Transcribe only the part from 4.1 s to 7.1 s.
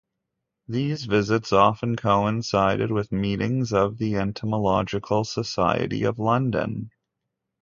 Entomological Society of London.